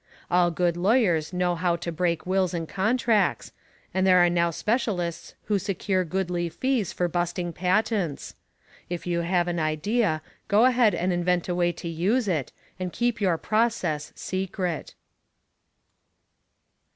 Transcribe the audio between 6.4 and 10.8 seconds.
fees for busting patents. If you have an idea, go